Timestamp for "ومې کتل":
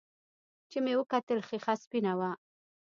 0.81-1.39